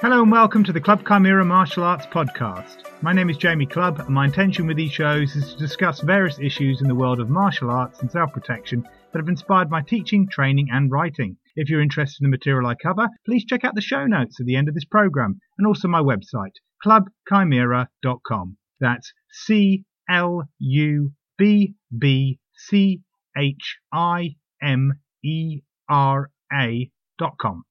Hello 0.00 0.22
and 0.22 0.30
welcome 0.30 0.62
to 0.62 0.72
the 0.72 0.80
Clubb 0.80 1.04
Chimera 1.04 1.44
Martial 1.44 1.82
Arts 1.82 2.06
Podcast. 2.06 2.84
My 3.02 3.12
name 3.12 3.30
is 3.30 3.36
Jamie 3.36 3.66
Clubb, 3.66 3.98
and 3.98 4.10
my 4.10 4.26
intention 4.26 4.68
with 4.68 4.76
these 4.76 4.92
shows 4.92 5.34
is 5.34 5.52
to 5.52 5.58
discuss 5.58 5.98
various 5.98 6.38
issues 6.38 6.80
in 6.80 6.86
the 6.86 6.94
world 6.94 7.18
of 7.18 7.28
martial 7.28 7.68
arts 7.68 7.98
and 7.98 8.08
self 8.08 8.32
protection 8.32 8.82
that 8.82 9.18
have 9.18 9.28
inspired 9.28 9.70
my 9.70 9.82
teaching, 9.82 10.28
training, 10.28 10.68
and 10.70 10.92
writing. 10.92 11.36
If 11.56 11.68
you're 11.68 11.82
interested 11.82 12.22
in 12.22 12.30
the 12.30 12.36
material 12.36 12.68
I 12.68 12.76
cover, 12.80 13.08
please 13.26 13.44
check 13.44 13.64
out 13.64 13.74
the 13.74 13.80
show 13.80 14.06
notes 14.06 14.38
at 14.38 14.46
the 14.46 14.54
end 14.54 14.68
of 14.68 14.74
this 14.74 14.84
program 14.84 15.40
and 15.58 15.66
also 15.66 15.88
my 15.88 16.00
website, 16.00 16.54
clubbchimera.com. 16.86 18.56
That's 18.78 19.12
C 19.32 19.84
L 20.08 20.48
U 20.60 21.12
B 21.36 21.74
B 21.98 22.38
C 22.54 23.00
H 23.36 23.78
I 23.92 24.36
M 24.62 24.92
E 25.24 25.62
R 25.88 26.30
A.com. 26.52 27.64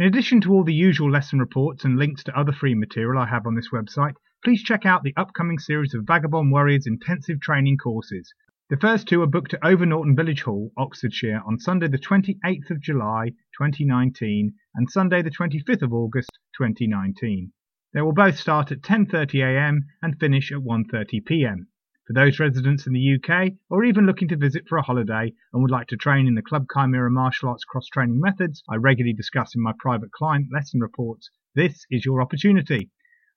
In 0.00 0.06
addition 0.06 0.40
to 0.42 0.52
all 0.52 0.62
the 0.62 0.72
usual 0.72 1.10
lesson 1.10 1.40
reports 1.40 1.84
and 1.84 1.98
links 1.98 2.22
to 2.22 2.38
other 2.38 2.52
free 2.52 2.76
material 2.76 3.20
I 3.20 3.26
have 3.26 3.48
on 3.48 3.56
this 3.56 3.70
website, 3.70 4.14
please 4.44 4.62
check 4.62 4.86
out 4.86 5.02
the 5.02 5.16
upcoming 5.16 5.58
series 5.58 5.92
of 5.92 6.06
Vagabond 6.06 6.52
Warriors 6.52 6.86
intensive 6.86 7.40
training 7.40 7.78
courses. 7.78 8.32
The 8.70 8.76
first 8.76 9.08
two 9.08 9.22
are 9.22 9.26
booked 9.26 9.54
at 9.54 9.64
Over 9.64 9.86
Norton 9.86 10.14
Village 10.14 10.42
Hall, 10.42 10.70
Oxfordshire, 10.76 11.42
on 11.44 11.58
Sunday 11.58 11.88
the 11.88 11.98
28th 11.98 12.70
of 12.70 12.80
July 12.80 13.30
2019 13.58 14.54
and 14.76 14.88
Sunday 14.88 15.20
the 15.20 15.32
25th 15.32 15.82
of 15.82 15.92
August 15.92 16.38
2019. 16.56 17.50
They 17.92 18.00
will 18.00 18.12
both 18.12 18.38
start 18.38 18.70
at 18.70 18.82
10.30am 18.82 19.80
and 20.00 20.20
finish 20.20 20.52
at 20.52 20.58
1.30pm. 20.58 21.66
For 22.08 22.14
those 22.14 22.40
residents 22.40 22.86
in 22.86 22.94
the 22.94 23.16
UK 23.16 23.52
or 23.68 23.84
even 23.84 24.06
looking 24.06 24.28
to 24.28 24.36
visit 24.36 24.66
for 24.66 24.78
a 24.78 24.82
holiday 24.82 25.30
and 25.52 25.60
would 25.60 25.70
like 25.70 25.88
to 25.88 25.96
train 25.98 26.26
in 26.26 26.34
the 26.34 26.40
Clubb 26.40 26.64
Chimera 26.72 27.10
martial 27.10 27.50
arts 27.50 27.64
cross 27.64 27.86
training 27.88 28.18
methods 28.18 28.62
I 28.66 28.76
regularly 28.76 29.12
discuss 29.12 29.54
in 29.54 29.60
my 29.60 29.74
private 29.78 30.10
client 30.12 30.46
lesson 30.50 30.80
reports, 30.80 31.28
this 31.54 31.84
is 31.90 32.06
your 32.06 32.22
opportunity. 32.22 32.88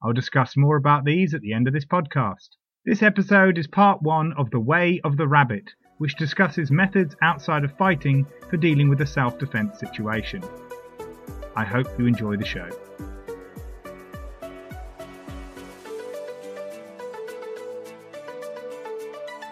I'll 0.01 0.13
discuss 0.13 0.55
more 0.55 0.77
about 0.77 1.03
these 1.03 1.33
at 1.33 1.41
the 1.41 1.51
end 1.51 1.67
of 1.67 1.73
this 1.73 1.85
podcast. 1.85 2.47
This 2.85 3.03
episode 3.03 3.57
is 3.57 3.67
part 3.67 4.01
one 4.01 4.31
of 4.37 4.51
The 4.51 4.61
Way 4.61 5.01
of 5.03 5.17
the 5.17 5.27
Rabbit, 5.27 5.69
which 5.97 6.15
discusses 6.15 6.71
methods 6.71 7.13
outside 7.21 7.65
of 7.65 7.75
fighting 7.77 8.25
for 8.49 8.55
dealing 8.55 8.87
with 8.87 9.01
a 9.01 9.05
self 9.05 9.37
defense 9.37 9.81
situation. 9.81 10.41
I 11.57 11.65
hope 11.65 11.87
you 11.99 12.05
enjoy 12.05 12.37
the 12.37 12.45
show. 12.45 12.69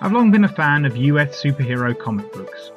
I've 0.01 0.13
long 0.13 0.31
been 0.31 0.45
a 0.45 0.47
fan 0.47 0.85
of 0.85 0.95
US 0.95 1.43
superhero 1.43 1.97
comic 1.97 2.31
books. 2.31 2.71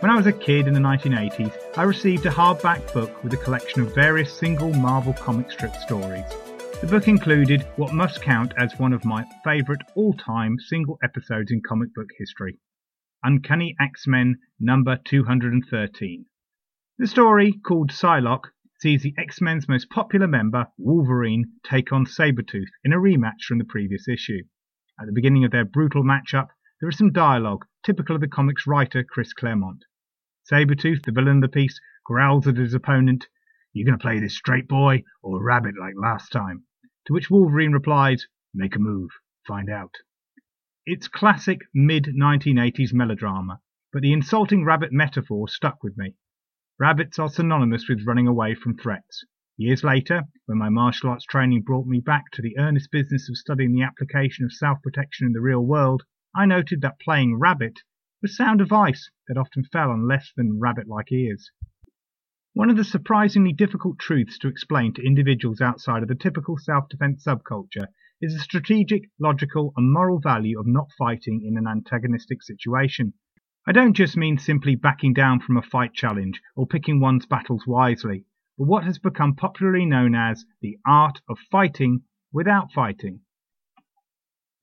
When 0.00 0.10
I 0.10 0.16
was 0.16 0.26
a 0.26 0.32
kid 0.32 0.68
in 0.68 0.74
the 0.74 0.80
1980s, 0.80 1.56
I 1.78 1.82
received 1.84 2.26
a 2.26 2.30
hardback 2.30 2.92
book 2.92 3.24
with 3.24 3.32
a 3.32 3.38
collection 3.38 3.80
of 3.80 3.94
various 3.94 4.30
single 4.30 4.74
Marvel 4.74 5.14
comic 5.14 5.50
strip 5.50 5.74
stories. 5.76 6.26
The 6.82 6.86
book 6.86 7.08
included 7.08 7.66
what 7.76 7.94
must 7.94 8.20
count 8.20 8.52
as 8.58 8.78
one 8.78 8.92
of 8.92 9.06
my 9.06 9.24
favourite 9.42 9.80
all 9.94 10.12
time 10.12 10.58
single 10.58 10.98
episodes 11.02 11.50
in 11.50 11.62
comic 11.66 11.94
book 11.94 12.10
history 12.18 12.58
Uncanny 13.22 13.74
X 13.80 14.06
Men 14.06 14.36
number 14.60 14.98
213. 15.06 16.26
The 16.98 17.06
story, 17.06 17.54
called 17.66 17.92
Psylocke, 17.92 18.50
sees 18.78 19.02
the 19.02 19.14
X 19.16 19.40
Men's 19.40 19.70
most 19.70 19.88
popular 19.88 20.28
member, 20.28 20.66
Wolverine, 20.76 21.46
take 21.64 21.94
on 21.94 22.04
Sabretooth 22.04 22.68
in 22.84 22.92
a 22.92 22.98
rematch 22.98 23.44
from 23.46 23.56
the 23.56 23.64
previous 23.64 24.06
issue. 24.06 24.42
At 25.00 25.06
the 25.06 25.12
beginning 25.12 25.44
of 25.44 25.52
their 25.52 25.64
brutal 25.64 26.02
matchup, 26.02 26.48
there 26.80 26.88
is 26.88 26.96
some 26.96 27.12
dialogue 27.12 27.64
typical 27.84 28.14
of 28.14 28.20
the 28.20 28.28
comic's 28.28 28.66
writer 28.66 29.02
Chris 29.02 29.32
Claremont. 29.32 29.84
Sabretooth, 30.48 31.02
the 31.02 31.12
villain 31.12 31.38
of 31.38 31.42
the 31.42 31.48
piece, 31.48 31.80
growls 32.04 32.46
at 32.46 32.56
his 32.56 32.72
opponent, 32.72 33.26
"You're 33.72 33.84
gonna 33.84 33.98
play 33.98 34.20
this 34.20 34.36
straight 34.36 34.68
boy 34.68 35.02
or 35.22 35.42
rabbit 35.42 35.76
like 35.76 35.94
last 35.96 36.30
time? 36.30 36.64
To 37.06 37.12
which 37.12 37.30
Wolverine 37.30 37.72
replies, 37.72 38.28
Make 38.54 38.76
a 38.76 38.78
move, 38.78 39.10
find 39.46 39.68
out. 39.68 39.94
It's 40.86 41.08
classic 41.08 41.62
mid 41.74 42.14
1980s 42.14 42.94
melodrama, 42.94 43.60
but 43.92 44.02
the 44.02 44.12
insulting 44.12 44.64
rabbit 44.64 44.92
metaphor 44.92 45.48
stuck 45.48 45.82
with 45.82 45.98
me. 45.98 46.14
Rabbits 46.78 47.18
are 47.18 47.28
synonymous 47.28 47.88
with 47.88 48.06
running 48.06 48.28
away 48.28 48.54
from 48.54 48.76
threats. 48.76 49.24
Years 49.56 49.82
later, 49.82 50.22
when 50.46 50.58
my 50.58 50.68
martial 50.68 51.10
arts 51.10 51.24
training 51.24 51.62
brought 51.62 51.86
me 51.86 52.00
back 52.00 52.30
to 52.32 52.42
the 52.42 52.56
earnest 52.56 52.90
business 52.92 53.28
of 53.28 53.36
studying 53.36 53.72
the 53.72 53.82
application 53.82 54.44
of 54.44 54.52
self 54.52 54.80
protection 54.82 55.26
in 55.26 55.32
the 55.32 55.40
real 55.40 55.66
world, 55.66 56.04
I 56.34 56.46
noted 56.46 56.80
that 56.82 57.00
playing 57.00 57.36
rabbit 57.36 57.80
was 58.20 58.36
sound 58.36 58.60
advice 58.60 59.10
that 59.28 59.38
often 59.38 59.64
fell 59.64 59.90
on 59.90 60.06
less 60.06 60.32
than 60.36 60.60
rabbit 60.60 60.86
like 60.86 61.10
ears. 61.10 61.50
One 62.52 62.70
of 62.70 62.76
the 62.76 62.84
surprisingly 62.84 63.52
difficult 63.52 63.98
truths 63.98 64.38
to 64.38 64.48
explain 64.48 64.92
to 64.94 65.06
individuals 65.06 65.60
outside 65.60 66.02
of 66.02 66.08
the 66.08 66.14
typical 66.14 66.58
self 66.58 66.88
defense 66.88 67.24
subculture 67.24 67.86
is 68.20 68.34
the 68.34 68.40
strategic, 68.40 69.10
logical, 69.20 69.72
and 69.76 69.92
moral 69.92 70.18
value 70.18 70.58
of 70.58 70.66
not 70.66 70.90
fighting 70.98 71.42
in 71.44 71.56
an 71.56 71.68
antagonistic 71.68 72.42
situation. 72.42 73.14
I 73.66 73.72
don't 73.72 73.94
just 73.94 74.16
mean 74.16 74.38
simply 74.38 74.74
backing 74.74 75.12
down 75.12 75.40
from 75.40 75.56
a 75.56 75.62
fight 75.62 75.94
challenge 75.94 76.42
or 76.56 76.66
picking 76.66 77.00
one's 77.00 77.26
battles 77.26 77.66
wisely, 77.66 78.24
but 78.56 78.66
what 78.66 78.82
has 78.84 78.98
become 78.98 79.36
popularly 79.36 79.86
known 79.86 80.14
as 80.14 80.44
the 80.60 80.78
art 80.84 81.20
of 81.28 81.38
fighting 81.38 82.02
without 82.32 82.72
fighting. 82.72 83.20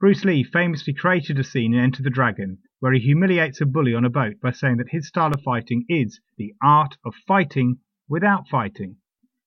Bruce 0.06 0.24
Lee 0.24 0.44
famously 0.44 0.94
created 0.94 1.40
a 1.40 1.44
scene 1.44 1.74
in 1.74 1.80
Enter 1.80 2.04
the 2.04 2.12
Dragon 2.12 2.60
where 2.80 2.94
he 2.94 3.00
humiliates 3.00 3.60
a 3.60 3.66
bully 3.66 3.96
on 3.96 4.06
a 4.06 4.10
boat 4.12 4.36
by 4.40 4.52
saying 4.52 4.78
that 4.78 4.90
his 4.92 5.08
style 5.08 5.34
of 5.34 5.42
fighting 5.42 5.84
is 5.90 6.22
the 6.38 6.54
art 6.62 6.96
of 7.04 7.16
fighting 7.28 7.80
without 8.08 8.48
fighting. 8.48 8.98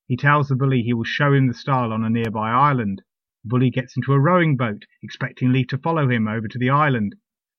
He 0.09 0.17
tells 0.17 0.49
the 0.49 0.57
bully 0.57 0.83
he 0.83 0.93
will 0.93 1.05
show 1.05 1.33
him 1.33 1.47
the 1.47 1.55
style 1.55 1.93
on 1.93 2.03
a 2.03 2.11
nearby 2.11 2.51
island. 2.51 3.03
The 3.45 3.51
bully 3.51 3.71
gets 3.71 3.97
into 3.97 4.13
a 4.13 4.19
rowing 4.19 4.57
boat, 4.57 4.85
expecting 5.01 5.53
Lee 5.53 5.65
to 5.67 5.79
follow 5.79 6.11
him 6.11 6.27
over 6.27 6.49
to 6.49 6.59
the 6.59 6.71
island. 6.71 7.15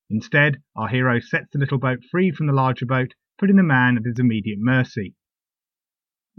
Instead, 0.09 0.61
our 0.75 0.89
hero 0.89 1.21
sets 1.21 1.51
the 1.53 1.59
little 1.59 1.79
boat 1.79 1.99
free 2.11 2.31
from 2.31 2.47
the 2.47 2.53
larger 2.53 2.85
boat, 2.85 3.13
putting 3.37 3.55
the 3.55 3.63
man 3.63 3.95
at 3.95 4.03
his 4.03 4.19
immediate 4.19 4.59
mercy. 4.59 5.15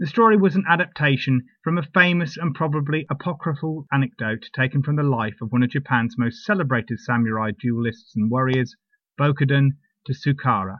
The 0.01 0.07
story 0.07 0.35
was 0.35 0.55
an 0.55 0.65
adaptation 0.67 1.43
from 1.63 1.77
a 1.77 1.83
famous 1.83 2.35
and 2.35 2.55
probably 2.55 3.05
apocryphal 3.07 3.85
anecdote 3.93 4.49
taken 4.51 4.81
from 4.81 4.95
the 4.95 5.03
life 5.03 5.39
of 5.43 5.51
one 5.51 5.61
of 5.61 5.69
Japan's 5.69 6.17
most 6.17 6.43
celebrated 6.43 6.99
samurai 6.99 7.51
duelists 7.51 8.15
and 8.15 8.31
warriors, 8.31 8.75
Bokuden 9.19 9.73
Tsukahara. 10.09 10.79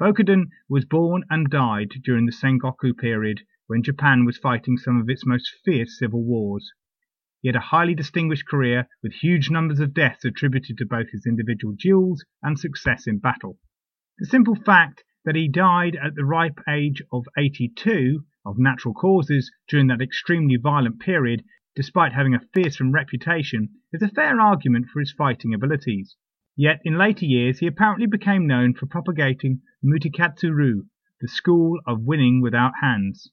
Bokuden 0.00 0.46
was 0.66 0.86
born 0.86 1.24
and 1.28 1.50
died 1.50 1.90
during 2.02 2.24
the 2.24 2.32
Sengoku 2.32 2.96
period 2.96 3.42
when 3.66 3.82
Japan 3.82 4.24
was 4.24 4.38
fighting 4.38 4.78
some 4.78 4.98
of 4.98 5.10
its 5.10 5.26
most 5.26 5.54
fierce 5.62 5.98
civil 5.98 6.24
wars. 6.24 6.72
He 7.42 7.48
had 7.48 7.56
a 7.56 7.60
highly 7.60 7.94
distinguished 7.94 8.48
career 8.48 8.88
with 9.02 9.12
huge 9.12 9.50
numbers 9.50 9.78
of 9.78 9.92
deaths 9.92 10.24
attributed 10.24 10.78
to 10.78 10.86
both 10.86 11.10
his 11.10 11.26
individual 11.26 11.74
duels 11.78 12.24
and 12.42 12.58
success 12.58 13.06
in 13.06 13.18
battle. 13.18 13.58
The 14.16 14.24
simple 14.24 14.54
fact 14.54 15.04
that 15.26 15.36
he 15.36 15.48
died 15.48 15.94
at 15.96 16.14
the 16.14 16.24
ripe 16.24 16.58
age 16.66 17.02
of 17.12 17.26
82 17.36 18.24
of 18.48 18.58
natural 18.58 18.94
causes 18.94 19.52
during 19.68 19.86
that 19.88 20.00
extremely 20.00 20.56
violent 20.56 20.98
period, 20.98 21.44
despite 21.76 22.14
having 22.14 22.34
a 22.34 22.40
fearsome 22.54 22.90
reputation, 22.92 23.68
is 23.92 24.02
a 24.02 24.08
fair 24.08 24.40
argument 24.40 24.86
for 24.88 25.00
his 25.00 25.12
fighting 25.12 25.52
abilities. 25.52 26.16
Yet 26.56 26.80
in 26.84 26.98
later 26.98 27.26
years 27.26 27.58
he 27.58 27.66
apparently 27.66 28.06
became 28.06 28.46
known 28.46 28.74
for 28.74 28.86
propagating 28.86 29.60
Mutekatsuryu, 29.84 30.88
the 31.20 31.28
school 31.28 31.78
of 31.86 32.02
winning 32.02 32.40
without 32.40 32.72
hands. 32.80 33.30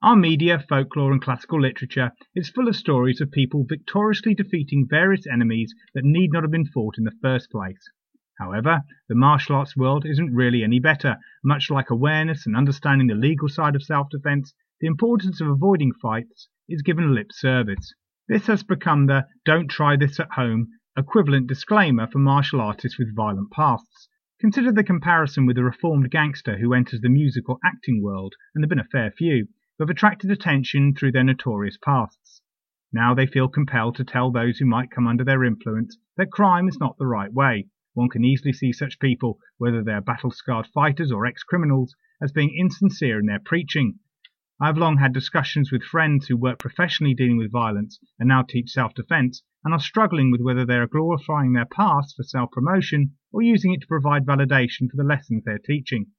Our 0.00 0.16
media, 0.16 0.58
folklore, 0.58 1.12
and 1.12 1.20
classical 1.20 1.60
literature 1.60 2.12
is 2.34 2.50
full 2.50 2.68
of 2.68 2.76
stories 2.76 3.20
of 3.20 3.30
people 3.30 3.64
victoriously 3.68 4.34
defeating 4.34 4.86
various 4.88 5.26
enemies 5.26 5.74
that 5.94 6.04
need 6.04 6.30
not 6.32 6.44
have 6.44 6.50
been 6.50 6.66
fought 6.66 6.98
in 6.98 7.04
the 7.04 7.18
first 7.20 7.50
place. 7.50 7.90
However, 8.38 8.82
the 9.08 9.14
martial 9.14 9.56
arts 9.56 9.76
world 9.76 10.04
isn't 10.04 10.34
really 10.34 10.64
any 10.64 10.80
better. 10.80 11.18
Much 11.44 11.70
like 11.70 11.90
awareness 11.90 12.46
and 12.46 12.56
understanding 12.56 13.06
the 13.06 13.14
legal 13.14 13.48
side 13.48 13.76
of 13.76 13.82
self 13.82 14.08
defense, 14.10 14.54
the 14.80 14.88
importance 14.88 15.40
of 15.40 15.48
avoiding 15.48 15.92
fights 15.92 16.48
is 16.68 16.82
given 16.82 17.14
lip 17.14 17.30
service. 17.30 17.94
This 18.26 18.46
has 18.48 18.62
become 18.62 19.06
the 19.06 19.26
don't 19.44 19.68
try 19.68 19.96
this 19.96 20.18
at 20.18 20.32
home 20.32 20.68
equivalent 20.96 21.48
disclaimer 21.48 22.06
for 22.06 22.18
martial 22.18 22.60
artists 22.60 22.98
with 22.98 23.14
violent 23.14 23.50
pasts. 23.50 24.08
Consider 24.40 24.72
the 24.72 24.84
comparison 24.84 25.46
with 25.46 25.56
the 25.56 25.64
reformed 25.64 26.10
gangster 26.10 26.58
who 26.58 26.72
enters 26.72 27.00
the 27.00 27.08
music 27.08 27.48
or 27.48 27.58
acting 27.64 28.02
world, 28.02 28.34
and 28.54 28.62
there 28.62 28.66
have 28.66 28.70
been 28.70 28.78
a 28.78 28.84
fair 28.90 29.10
few, 29.10 29.46
who 29.76 29.84
have 29.84 29.90
attracted 29.90 30.30
attention 30.30 30.94
through 30.94 31.10
their 31.12 31.24
notorious 31.24 31.78
pasts. 31.78 32.42
Now 32.92 33.14
they 33.14 33.26
feel 33.26 33.48
compelled 33.48 33.96
to 33.96 34.04
tell 34.04 34.30
those 34.30 34.58
who 34.58 34.66
might 34.66 34.90
come 34.90 35.06
under 35.06 35.24
their 35.24 35.42
influence 35.42 35.98
that 36.16 36.30
crime 36.30 36.68
is 36.68 36.78
not 36.78 36.96
the 36.96 37.06
right 37.06 37.32
way. 37.32 37.66
One 37.94 38.08
can 38.08 38.24
easily 38.24 38.52
see 38.52 38.72
such 38.72 38.98
people, 38.98 39.38
whether 39.56 39.82
they 39.82 39.92
are 39.92 40.00
battle 40.00 40.30
scarred 40.30 40.66
fighters 40.66 41.12
or 41.12 41.26
ex 41.26 41.44
criminals, 41.44 41.94
as 42.20 42.32
being 42.32 42.52
insincere 42.54 43.20
in 43.20 43.26
their 43.26 43.38
preaching. 43.38 44.00
I 44.60 44.66
have 44.66 44.78
long 44.78 44.98
had 44.98 45.12
discussions 45.12 45.72
with 45.72 45.82
friends 45.82 46.26
who 46.26 46.36
work 46.36 46.58
professionally 46.58 47.14
dealing 47.14 47.36
with 47.36 47.52
violence 47.52 47.98
and 48.18 48.28
now 48.28 48.42
teach 48.42 48.70
self 48.70 48.94
defense 48.94 49.42
and 49.64 49.72
are 49.72 49.80
struggling 49.80 50.30
with 50.30 50.40
whether 50.40 50.64
they 50.64 50.76
are 50.76 50.86
glorifying 50.86 51.52
their 51.52 51.66
past 51.66 52.16
for 52.16 52.22
self 52.22 52.50
promotion 52.50 53.16
or 53.32 53.42
using 53.42 53.72
it 53.72 53.80
to 53.80 53.86
provide 53.86 54.26
validation 54.26 54.90
for 54.90 54.96
the 54.96 55.04
lessons 55.04 55.44
they 55.44 55.52
are 55.52 55.58
teaching. 55.58 56.12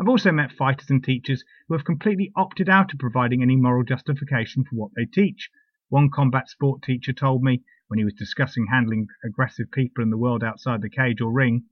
I've 0.00 0.08
also 0.08 0.32
met 0.32 0.50
fighters 0.50 0.90
and 0.90 1.04
teachers 1.04 1.44
who 1.68 1.74
have 1.74 1.84
completely 1.84 2.32
opted 2.34 2.68
out 2.68 2.92
of 2.92 2.98
providing 2.98 3.40
any 3.40 3.54
moral 3.54 3.84
justification 3.84 4.64
for 4.64 4.74
what 4.74 4.90
they 4.96 5.04
teach. 5.04 5.48
One 5.90 6.10
combat 6.10 6.48
sport 6.48 6.82
teacher 6.82 7.12
told 7.12 7.42
me, 7.42 7.62
when 7.92 7.98
he 7.98 8.06
was 8.06 8.14
discussing 8.14 8.68
handling 8.68 9.06
aggressive 9.22 9.70
people 9.70 10.02
in 10.02 10.08
the 10.08 10.16
world 10.16 10.42
outside 10.42 10.80
the 10.80 10.88
cage 10.88 11.20
or 11.20 11.30
ring, 11.30 11.62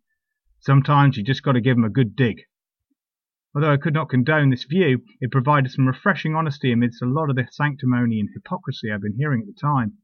sometimes 0.58 1.16
you 1.16 1.24
just 1.24 1.42
got 1.42 1.52
to 1.52 1.62
give 1.62 1.78
'em 1.78 1.84
a 1.84 1.88
good 1.88 2.14
dig. 2.14 2.42
Although 3.54 3.72
I 3.72 3.78
could 3.78 3.94
not 3.94 4.10
condone 4.10 4.50
this 4.50 4.64
view, 4.64 5.02
it 5.22 5.32
provided 5.32 5.70
some 5.70 5.86
refreshing 5.86 6.34
honesty 6.36 6.72
amidst 6.72 7.00
a 7.00 7.06
lot 7.06 7.30
of 7.30 7.36
the 7.36 7.48
sanctimony 7.50 8.20
and 8.20 8.28
hypocrisy 8.34 8.92
I'd 8.92 9.00
been 9.00 9.16
hearing 9.16 9.40
at 9.40 9.46
the 9.46 9.58
time. 9.58 9.96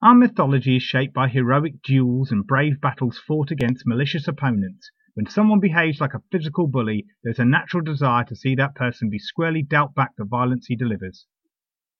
Our 0.00 0.14
mythology 0.14 0.76
is 0.76 0.82
shaped 0.82 1.12
by 1.12 1.28
heroic 1.28 1.82
duels 1.82 2.32
and 2.32 2.46
brave 2.46 2.80
battles 2.80 3.18
fought 3.18 3.50
against 3.50 3.86
malicious 3.86 4.26
opponents. 4.26 4.90
When 5.12 5.26
someone 5.26 5.60
behaves 5.60 6.00
like 6.00 6.14
a 6.14 6.22
physical 6.32 6.66
bully, 6.66 7.08
there's 7.22 7.38
a 7.38 7.44
natural 7.44 7.82
desire 7.82 8.24
to 8.24 8.34
see 8.34 8.54
that 8.54 8.74
person 8.74 9.10
be 9.10 9.18
squarely 9.18 9.62
dealt 9.62 9.94
back 9.94 10.16
the 10.16 10.24
violence 10.24 10.64
he 10.68 10.76
delivers. 10.76 11.26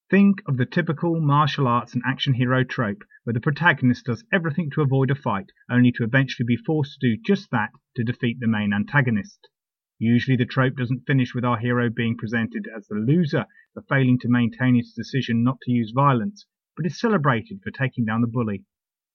Think 0.08 0.41
of 0.47 0.56
the 0.56 0.67
typical 0.67 1.20
martial 1.20 1.67
arts 1.67 1.93
and 1.93 2.03
action 2.06 2.35
hero 2.35 2.62
trope, 2.62 3.03
where 3.25 3.35
the 3.35 3.41
protagonist 3.41 4.05
does 4.06 4.25
everything 4.32 4.70
to 4.70 4.82
avoid 4.82 5.11
a 5.11 5.17
fight, 5.17 5.50
only 5.69 5.91
to 5.91 6.05
eventually 6.05 6.47
be 6.47 6.56
forced 6.56 7.00
to 7.00 7.08
do 7.08 7.20
just 7.20 7.50
that 7.50 7.70
to 7.97 8.05
defeat 8.05 8.38
the 8.38 8.47
main 8.47 8.73
antagonist. 8.73 9.49
Usually 9.99 10.37
the 10.37 10.47
trope 10.47 10.76
doesn't 10.76 11.06
finish 11.08 11.35
with 11.35 11.44
our 11.44 11.58
hero 11.58 11.91
being 11.91 12.17
presented 12.17 12.69
as 12.73 12.87
the 12.87 12.94
loser 12.94 13.47
for 13.75 13.82
failing 13.82 14.17
to 14.20 14.29
maintain 14.29 14.76
his 14.76 14.93
decision 14.93 15.43
not 15.43 15.61
to 15.62 15.73
use 15.73 15.91
violence, 15.91 16.47
but 16.76 16.87
is 16.87 17.00
celebrated 17.00 17.61
for 17.64 17.73
taking 17.73 18.05
down 18.05 18.20
the 18.20 18.29
bully. 18.29 18.64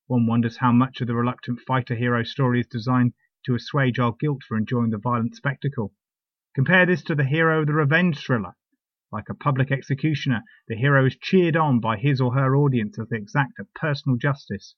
One 0.08 0.26
wonders 0.26 0.58
how 0.58 0.74
much 0.74 1.00
of 1.00 1.08
the 1.08 1.16
reluctant 1.16 1.62
fighter 1.62 1.96
hero 1.96 2.24
story 2.24 2.60
is 2.60 2.68
designed 2.68 3.14
to 3.46 3.56
assuage 3.56 3.98
our 3.98 4.12
guilt 4.20 4.44
for 4.44 4.58
enjoying 4.58 4.90
the 4.90 4.98
violent 4.98 5.38
spectacle. 5.38 5.94
Compare 6.54 6.86
this 6.86 7.02
to 7.04 7.16
the 7.16 7.24
hero 7.24 7.62
of 7.62 7.68
the 7.68 7.74
revenge 7.74 8.20
thriller. 8.20 8.58
Like 9.12 9.30
a 9.30 9.36
public 9.36 9.72
executioner, 9.72 10.44
the 10.68 10.78
hero 10.78 11.06
is 11.06 11.18
cheered 11.18 11.58
on 11.58 11.82
by 11.82 11.98
his 11.98 12.22
or 12.22 12.34
her 12.34 12.56
audience 12.56 12.98
as 12.98 13.10
they 13.10 13.18
exact 13.18 13.60
a 13.60 13.66
personal 13.76 14.18
justice. 14.18 14.76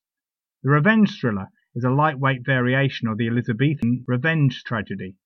The 0.63 0.71
revenge 0.71 1.19
thriller 1.19 1.49
is 1.75 1.83
a 1.83 1.91
lightweight 1.91 2.43
variation 2.43 3.07
of 3.07 3.17
the 3.17 3.27
Elizabethan 3.27 4.05
revenge 4.07 4.63
tragedy. 4.63 5.17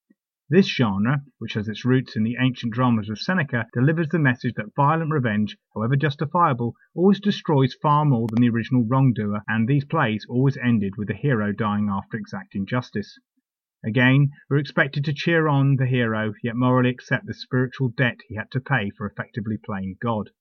This 0.49 0.67
genre, 0.67 1.23
which 1.39 1.53
has 1.53 1.67
its 1.67 1.85
roots 1.85 2.15
in 2.15 2.23
the 2.23 2.37
ancient 2.39 2.73
dramas 2.73 3.09
of 3.09 3.19
Seneca, 3.19 3.67
delivers 3.73 4.09
the 4.09 4.19
message 4.19 4.55
that 4.55 4.75
violent 4.75 5.11
revenge, 5.11 5.57
however 5.73 5.95
justifiable, 5.95 6.75
always 6.95 7.19
destroys 7.19 7.73
far 7.73 8.03
more 8.03 8.27
than 8.27 8.41
the 8.41 8.49
original 8.49 8.85
wrongdoer, 8.85 9.41
and 9.47 9.67
these 9.67 9.85
plays 9.85 10.25
always 10.27 10.57
ended 10.57 10.95
with 10.97 11.07
the 11.07 11.13
hero 11.13 11.51
dying 11.51 11.89
after 11.89 12.17
exacting 12.17 12.65
justice. 12.65 13.19
Again, 13.85 14.31
we're 14.49 14.57
expected 14.57 15.05
to 15.05 15.13
cheer 15.13 15.47
on 15.47 15.75
the 15.75 15.85
hero, 15.85 16.33
yet 16.41 16.55
morally 16.55 16.89
accept 16.89 17.27
the 17.27 17.33
spiritual 17.33 17.89
debt 17.89 18.21
he 18.27 18.35
had 18.35 18.49
to 18.51 18.59
pay 18.59 18.89
for 18.89 19.05
effectively 19.05 19.57
playing 19.57 19.97
God. 20.01 20.31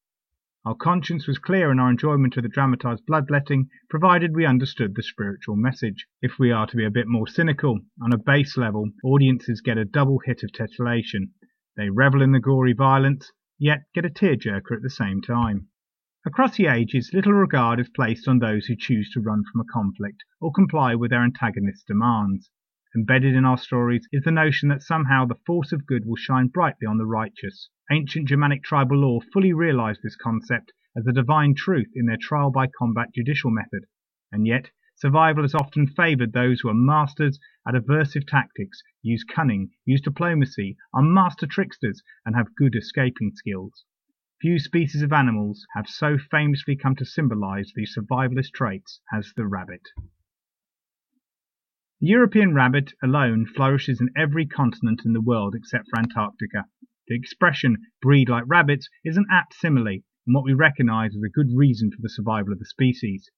Our 0.65 0.75
conscience 0.75 1.29
was 1.29 1.39
clear 1.39 1.71
in 1.71 1.79
our 1.79 1.91
enjoyment 1.91 2.37
of 2.37 2.43
the 2.43 2.49
dramatized 2.49 3.07
bloodletting, 3.07 3.69
provided 3.91 4.35
we 4.35 4.47
understood 4.47 4.95
the 4.95 5.03
spiritual 5.03 5.55
message. 5.55 6.07
If 6.23 6.39
we 6.39 6.51
are 6.51 6.67
to 6.67 6.77
be 6.77 6.85
a 6.85 6.91
bit 6.91 7.07
more 7.07 7.29
cynical, 7.29 7.83
on 8.03 8.13
a 8.13 8.19
base 8.19 8.57
level, 8.57 8.91
audiences 9.05 9.61
get 9.61 9.79
a 9.79 9.85
double 9.85 10.19
hit 10.25 10.43
of 10.43 10.51
titillation. 10.53 11.35
They 11.77 11.91
revel 11.91 12.23
in 12.23 12.33
the 12.33 12.41
gory 12.41 12.73
violence, 12.73 13.31
yet 13.59 13.85
get 13.95 14.05
a 14.05 14.11
tearjerker 14.11 14.75
at 14.75 14.83
the 14.83 14.91
same 14.91 15.21
time. 15.21 15.69
Across 16.27 16.57
the 16.57 16.67
ages, 16.67 17.13
little 17.13 17.35
regard 17.35 17.79
is 17.79 17.89
placed 17.91 18.27
on 18.27 18.41
those 18.41 18.67
who 18.67 18.75
choose 18.75 19.09
to 19.13 19.21
run 19.21 19.45
from 19.45 19.61
a 19.61 19.73
conflict 19.73 20.25
or 20.41 20.51
comply 20.51 20.97
with 20.97 21.11
their 21.11 21.23
antagonist's 21.23 21.85
demands. 21.85 22.51
Embedded 22.97 23.35
in 23.35 23.45
our 23.45 23.59
stories 23.59 24.09
is 24.11 24.23
the 24.25 24.31
notion 24.31 24.71
that 24.71 24.81
somehow 24.81 25.27
the 25.27 25.35
force 25.45 25.71
of 25.71 25.85
good 25.85 26.07
will 26.07 26.17
shine 26.17 26.47
brightly 26.47 26.87
on 26.87 26.97
the 26.97 27.05
righteous. 27.05 27.69
Ancient 27.91 28.27
Germanic 28.27 28.65
tribal 28.65 28.97
law 28.97 29.21
fully 29.21 29.53
realized 29.53 30.01
this 30.03 30.17
concept 30.17 30.73
as 30.97 31.07
a 31.07 31.13
divine 31.13 31.55
truth 31.55 31.91
in 31.95 32.07
their 32.07 32.17
trial 32.17 32.51
by 32.51 32.67
combat 32.67 33.13
judicial 33.15 33.51
method, 33.51 33.85
and 34.33 34.47
yet 34.47 34.71
survival 34.95 35.45
has 35.45 35.55
often 35.55 35.87
favored 35.87 36.33
those 36.33 36.61
who 36.61 36.71
are 36.71 36.75
masters 36.75 37.39
at 37.69 37.75
aversive 37.75 38.27
tactics, 38.27 38.83
use 39.03 39.25
cunning, 39.25 39.73
use 39.85 40.01
diplomacy, 40.01 40.75
are 40.95 41.03
master 41.03 41.47
tricksters, 41.47 42.03
and 42.25 42.35
have 42.35 42.55
good 42.57 42.75
escaping 42.75 43.31
skills. 43.35 43.85
Few 44.41 44.59
species 44.59 45.03
of 45.03 45.13
animals 45.13 45.67
have 45.75 45.87
so 45.87 46.17
famously 46.17 46.77
come 46.77 46.97
to 46.97 47.05
symbolize 47.05 47.73
these 47.75 47.95
survivalist 47.95 48.53
traits 48.55 49.03
as 49.13 49.35
the 49.37 49.47
rabbit. 49.47 49.83
The 51.99 52.09
European 52.09 52.53
rabbit 52.53 52.93
alone 53.03 53.47
flourishes 53.47 54.03
in 54.03 54.11
every 54.15 54.45
continent 54.45 55.07
in 55.07 55.15
the 55.15 55.21
world 55.23 55.55
except 55.55 55.89
for 55.89 55.99
Antarctica. 55.99 56.67
The 57.09 57.15
expression 57.15 57.79
breed 58.03 58.29
like 58.29 58.45
rabbits 58.47 58.91
is 59.03 59.17
an 59.17 59.25
apt 59.31 59.55
simile, 59.55 59.87
and 60.27 60.35
what 60.35 60.45
we 60.45 60.53
recognize 60.53 61.17
as 61.17 61.23
a 61.23 61.31
good 61.31 61.57
reason 61.57 61.91
for 61.91 62.03
the 62.03 62.11
survival 62.11 62.53
of 62.53 62.59
the 62.59 62.67
species. 62.67 63.31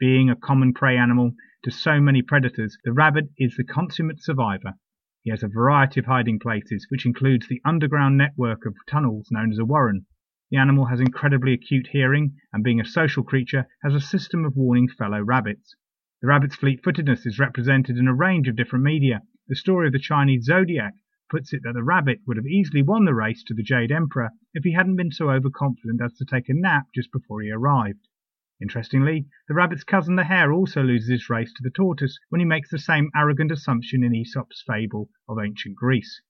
Being 0.00 0.30
a 0.30 0.36
common 0.36 0.72
prey 0.72 0.96
animal 0.96 1.34
to 1.64 1.70
so 1.70 2.00
many 2.00 2.22
predators, 2.22 2.78
the 2.82 2.94
rabbit 2.94 3.28
is 3.36 3.56
the 3.56 3.64
consummate 3.64 4.22
survivor. 4.22 4.72
He 5.20 5.28
has 5.28 5.42
a 5.42 5.48
variety 5.48 6.00
of 6.00 6.06
hiding 6.06 6.38
places, 6.38 6.86
which 6.88 7.04
includes 7.04 7.46
the 7.46 7.60
underground 7.62 8.16
network 8.16 8.64
of 8.64 8.74
tunnels 8.88 9.28
known 9.30 9.52
as 9.52 9.58
a 9.58 9.66
warren. 9.66 10.06
The 10.50 10.56
animal 10.56 10.86
has 10.86 11.00
incredibly 11.00 11.52
acute 11.52 11.88
hearing, 11.88 12.38
and 12.54 12.64
being 12.64 12.80
a 12.80 12.86
social 12.86 13.22
creature, 13.22 13.66
has 13.82 13.94
a 13.94 14.00
system 14.00 14.46
of 14.46 14.56
warning 14.56 14.88
fellow 14.88 15.20
rabbits. 15.20 15.76
The 16.20 16.26
rabbit's 16.26 16.56
fleet-footedness 16.56 17.26
is 17.26 17.38
represented 17.38 17.96
in 17.96 18.08
a 18.08 18.14
range 18.14 18.48
of 18.48 18.56
different 18.56 18.84
media. 18.84 19.22
The 19.46 19.54
story 19.54 19.86
of 19.86 19.92
the 19.92 20.00
Chinese 20.00 20.46
zodiac 20.46 20.94
puts 21.30 21.52
it 21.52 21.62
that 21.62 21.74
the 21.74 21.84
rabbit 21.84 22.22
would 22.26 22.36
have 22.36 22.46
easily 22.46 22.82
won 22.82 23.04
the 23.04 23.14
race 23.14 23.44
to 23.44 23.54
the 23.54 23.62
Jade 23.62 23.92
Emperor 23.92 24.30
if 24.52 24.64
he 24.64 24.72
hadn't 24.72 24.96
been 24.96 25.12
so 25.12 25.30
overconfident 25.30 26.02
as 26.02 26.14
to 26.14 26.24
take 26.24 26.48
a 26.48 26.54
nap 26.54 26.86
just 26.92 27.12
before 27.12 27.40
he 27.40 27.52
arrived. 27.52 28.08
Interestingly, 28.60 29.28
the 29.46 29.54
rabbit's 29.54 29.84
cousin 29.84 30.16
the 30.16 30.24
hare 30.24 30.52
also 30.52 30.82
loses 30.82 31.08
his 31.08 31.30
race 31.30 31.52
to 31.52 31.62
the 31.62 31.70
tortoise 31.70 32.18
when 32.30 32.40
he 32.40 32.44
makes 32.44 32.70
the 32.70 32.80
same 32.80 33.12
arrogant 33.14 33.52
assumption 33.52 34.02
in 34.02 34.12
Aesop's 34.12 34.64
fable 34.66 35.10
of 35.28 35.38
ancient 35.38 35.76
Greece. 35.76 36.20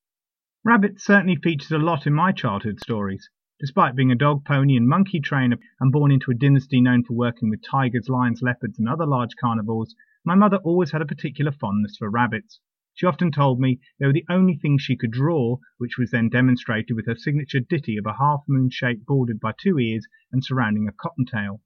Rabbit 0.64 1.00
certainly 1.00 1.36
features 1.36 1.72
a 1.72 1.78
lot 1.78 2.06
in 2.06 2.12
my 2.12 2.32
childhood 2.32 2.78
stories. 2.78 3.30
Despite 3.60 3.96
being 3.96 4.12
a 4.12 4.14
dog, 4.14 4.44
pony, 4.44 4.76
and 4.76 4.86
monkey 4.86 5.18
trainer 5.18 5.56
and 5.80 5.90
born 5.90 6.12
into 6.12 6.30
a 6.30 6.34
dynasty 6.34 6.80
known 6.80 7.02
for 7.02 7.14
working 7.14 7.50
with 7.50 7.60
tigers, 7.60 8.08
lions, 8.08 8.40
leopards, 8.40 8.78
and 8.78 8.88
other 8.88 9.04
large 9.04 9.34
carnivores, 9.34 9.96
my 10.24 10.36
mother 10.36 10.58
always 10.58 10.92
had 10.92 11.02
a 11.02 11.06
particular 11.06 11.50
fondness 11.50 11.96
for 11.96 12.08
rabbits. 12.08 12.60
She 12.94 13.06
often 13.06 13.32
told 13.32 13.58
me 13.58 13.80
they 13.98 14.06
were 14.06 14.12
the 14.12 14.26
only 14.30 14.54
things 14.56 14.82
she 14.82 14.96
could 14.96 15.10
draw, 15.10 15.58
which 15.76 15.98
was 15.98 16.12
then 16.12 16.28
demonstrated 16.28 16.94
with 16.94 17.06
her 17.06 17.16
signature 17.16 17.58
ditty 17.58 17.96
of 17.96 18.06
a 18.06 18.18
half 18.18 18.44
moon 18.46 18.70
shape 18.70 19.04
bordered 19.04 19.40
by 19.40 19.54
two 19.58 19.76
ears 19.80 20.06
and 20.30 20.44
surrounding 20.44 20.86
a 20.86 20.92
cottontail. 20.92 21.60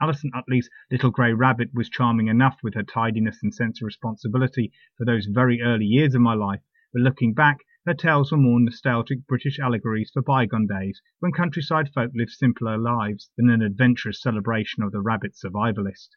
Alison 0.00 0.32
Uttley's 0.34 0.68
little 0.90 1.12
grey 1.12 1.32
rabbit 1.32 1.72
was 1.72 1.88
charming 1.88 2.26
enough 2.26 2.58
with 2.62 2.74
her 2.74 2.82
tidiness 2.82 3.40
and 3.44 3.54
sense 3.54 3.80
of 3.80 3.86
responsibility 3.86 4.72
for 4.98 5.04
those 5.04 5.26
very 5.26 5.62
early 5.62 5.86
years 5.86 6.16
of 6.16 6.22
my 6.22 6.34
life, 6.34 6.62
but 6.92 7.02
looking 7.02 7.34
back, 7.34 7.58
her 7.86 7.94
tales 7.94 8.32
were 8.32 8.38
more 8.38 8.58
nostalgic 8.58 9.24
British 9.28 9.60
allegories 9.60 10.10
for 10.12 10.20
bygone 10.20 10.66
days 10.66 11.00
when 11.20 11.30
countryside 11.30 11.88
folk 11.94 12.10
lived 12.14 12.32
simpler 12.32 12.76
lives 12.76 13.30
than 13.36 13.48
an 13.48 13.62
adventurous 13.62 14.20
celebration 14.20 14.82
of 14.82 14.90
the 14.90 15.00
rabbit 15.00 15.34
survivalist. 15.34 16.08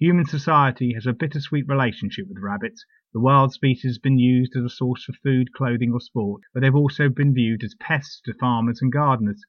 Human 0.00 0.24
society 0.24 0.92
has 0.94 1.06
a 1.06 1.12
bittersweet 1.12 1.68
relationship 1.68 2.26
with 2.26 2.42
rabbits. 2.42 2.84
The 3.12 3.20
wild 3.20 3.52
species 3.52 3.92
has 3.92 3.98
been 3.98 4.18
used 4.18 4.56
as 4.56 4.64
a 4.64 4.68
source 4.68 5.04
for 5.04 5.12
food, 5.12 5.52
clothing, 5.52 5.92
or 5.92 6.00
sport, 6.00 6.42
but 6.52 6.60
they've 6.60 6.74
also 6.74 7.08
been 7.08 7.34
viewed 7.34 7.62
as 7.62 7.76
pests 7.78 8.20
to 8.22 8.34
farmers 8.34 8.82
and 8.82 8.90
gardeners. 8.90 9.44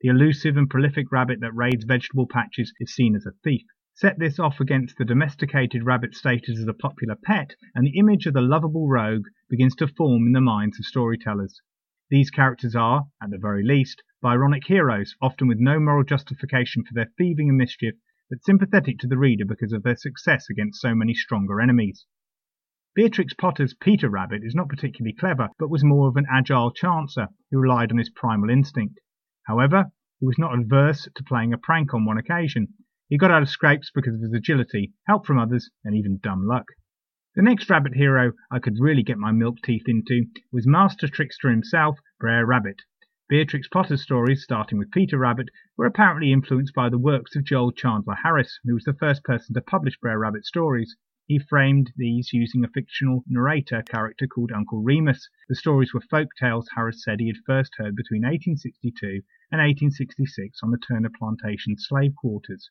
The 0.00 0.08
elusive 0.08 0.56
and 0.56 0.70
prolific 0.70 1.12
rabbit 1.12 1.40
that 1.40 1.54
raids 1.54 1.84
vegetable 1.84 2.26
patches 2.26 2.72
is 2.80 2.94
seen 2.94 3.14
as 3.14 3.26
a 3.26 3.32
thief. 3.44 3.66
Set 3.98 4.18
this 4.18 4.38
off 4.38 4.60
against 4.60 4.98
the 4.98 5.06
domesticated 5.06 5.82
rabbit 5.82 6.14
status 6.14 6.58
as 6.58 6.68
a 6.68 6.74
popular 6.74 7.14
pet, 7.16 7.56
and 7.74 7.86
the 7.86 7.96
image 7.98 8.26
of 8.26 8.34
the 8.34 8.42
lovable 8.42 8.90
rogue 8.90 9.24
begins 9.48 9.74
to 9.74 9.88
form 9.88 10.26
in 10.26 10.32
the 10.32 10.40
minds 10.42 10.78
of 10.78 10.84
storytellers. 10.84 11.62
These 12.10 12.30
characters 12.30 12.76
are, 12.76 13.06
at 13.22 13.30
the 13.30 13.38
very 13.38 13.64
least, 13.64 14.02
Byronic 14.20 14.66
heroes, 14.66 15.16
often 15.22 15.48
with 15.48 15.60
no 15.60 15.80
moral 15.80 16.04
justification 16.04 16.84
for 16.84 16.92
their 16.92 17.10
thieving 17.16 17.48
and 17.48 17.56
mischief, 17.56 17.94
but 18.28 18.44
sympathetic 18.44 18.98
to 18.98 19.06
the 19.06 19.16
reader 19.16 19.46
because 19.46 19.72
of 19.72 19.82
their 19.82 19.96
success 19.96 20.50
against 20.50 20.82
so 20.82 20.94
many 20.94 21.14
stronger 21.14 21.58
enemies. 21.58 22.04
Beatrix 22.94 23.32
Potter's 23.32 23.72
Peter 23.72 24.10
Rabbit 24.10 24.44
is 24.44 24.54
not 24.54 24.68
particularly 24.68 25.14
clever, 25.14 25.48
but 25.58 25.70
was 25.70 25.82
more 25.82 26.08
of 26.08 26.18
an 26.18 26.26
agile 26.30 26.70
chancer 26.70 27.28
who 27.50 27.58
relied 27.58 27.90
on 27.90 27.96
his 27.96 28.10
primal 28.10 28.50
instinct. 28.50 29.00
However, 29.46 29.86
he 30.20 30.26
was 30.26 30.36
not 30.36 30.52
averse 30.52 31.08
to 31.14 31.24
playing 31.24 31.54
a 31.54 31.58
prank 31.58 31.94
on 31.94 32.04
one 32.04 32.18
occasion, 32.18 32.74
he 33.08 33.16
got 33.16 33.30
out 33.30 33.42
of 33.42 33.48
scrapes 33.48 33.90
because 33.94 34.14
of 34.14 34.20
his 34.20 34.32
agility, 34.32 34.92
help 35.06 35.24
from 35.24 35.38
others, 35.38 35.70
and 35.84 35.94
even 35.94 36.18
dumb 36.22 36.44
luck. 36.44 36.66
The 37.36 37.42
next 37.42 37.70
rabbit 37.70 37.94
hero 37.94 38.32
I 38.50 38.58
could 38.58 38.80
really 38.80 39.04
get 39.04 39.18
my 39.18 39.30
milk 39.30 39.58
teeth 39.62 39.84
into 39.86 40.26
was 40.50 40.66
master 40.66 41.06
trickster 41.06 41.50
himself, 41.50 41.98
Brer 42.18 42.44
Rabbit. 42.44 42.82
Beatrix 43.28 43.68
Potter's 43.68 44.02
stories, 44.02 44.42
starting 44.42 44.78
with 44.78 44.90
Peter 44.90 45.18
Rabbit, 45.18 45.50
were 45.76 45.86
apparently 45.86 46.32
influenced 46.32 46.74
by 46.74 46.88
the 46.88 46.98
works 46.98 47.36
of 47.36 47.44
Joel 47.44 47.72
Chandler 47.72 48.16
Harris, 48.22 48.58
who 48.64 48.74
was 48.74 48.84
the 48.84 48.94
first 48.94 49.22
person 49.22 49.54
to 49.54 49.60
publish 49.60 49.98
Brer 50.00 50.18
Rabbit 50.18 50.44
stories. 50.44 50.96
He 51.26 51.38
framed 51.38 51.92
these 51.96 52.32
using 52.32 52.64
a 52.64 52.68
fictional 52.68 53.22
narrator 53.28 53.82
character 53.82 54.26
called 54.26 54.50
Uncle 54.50 54.82
Remus. 54.82 55.28
The 55.48 55.54
stories 55.54 55.92
were 55.92 56.00
folk 56.00 56.30
tales 56.40 56.70
Harris 56.74 57.04
said 57.04 57.20
he 57.20 57.28
had 57.28 57.44
first 57.44 57.74
heard 57.76 57.94
between 57.94 58.22
1862 58.22 59.22
and 59.52 59.60
1866 59.60 60.60
on 60.62 60.70
the 60.70 60.78
Turner 60.78 61.10
Plantation 61.16 61.76
slave 61.76 62.14
quarters. 62.16 62.70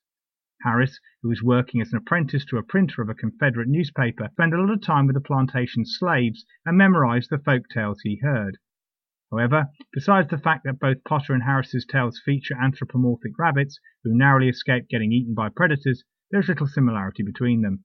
Harris, 0.64 1.00
who 1.22 1.30
was 1.30 1.44
working 1.44 1.82
as 1.82 1.92
an 1.92 1.98
apprentice 1.98 2.46
to 2.46 2.58
a 2.58 2.64
printer 2.64 3.02
of 3.02 3.10
a 3.10 3.14
Confederate 3.14 3.68
newspaper, 3.68 4.30
spent 4.32 4.54
a 4.54 4.58
lot 4.58 4.72
of 4.72 4.82
time 4.82 5.06
with 5.06 5.14
the 5.14 5.20
plantation 5.20 5.86
slaves 5.86 6.46
and 6.66 6.78
memorized 6.78 7.30
the 7.30 7.38
folk 7.38 7.68
tales 7.68 8.02
he 8.02 8.18
heard. 8.18 8.58
However, 9.32 9.70
besides 9.92 10.30
the 10.30 10.38
fact 10.38 10.64
that 10.64 10.80
both 10.80 11.04
Potter 11.04 11.34
and 11.34 11.44
Harris's 11.44 11.86
tales 11.86 12.22
feature 12.24 12.56
anthropomorphic 12.56 13.38
rabbits 13.38 13.80
who 14.04 14.16
narrowly 14.16 14.48
escape 14.48 14.88
getting 14.88 15.12
eaten 15.12 15.34
by 15.34 15.50
predators, 15.50 16.06
there 16.32 16.40
is 16.40 16.48
little 16.48 16.68
similarity 16.68 17.22
between 17.22 17.62
them. 17.62 17.84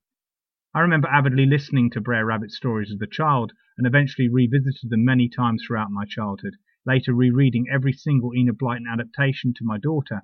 I 0.73 0.81
remember 0.81 1.09
avidly 1.09 1.47
listening 1.47 1.91
to 1.91 2.01
Brer 2.01 2.25
Rabbit 2.25 2.53
stories 2.53 2.93
as 2.93 3.01
a 3.01 3.07
child, 3.09 3.53
and 3.77 3.85
eventually 3.85 4.29
revisited 4.29 4.91
them 4.91 5.05
many 5.05 5.29
times 5.29 5.65
throughout 5.67 5.91
my 5.91 6.05
childhood, 6.05 6.55
later 6.87 7.15
rereading 7.15 7.67
every 7.69 7.93
single 7.93 8.33
Enid 8.33 8.59
Blyton 8.59 8.87
adaptation 8.89 9.53
to 9.55 9.65
my 9.65 9.77
daughter. 9.77 10.23